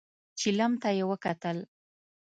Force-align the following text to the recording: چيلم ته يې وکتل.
چيلم 0.39 0.73
ته 0.81 0.89
يې 0.97 1.03
وکتل. 1.11 1.57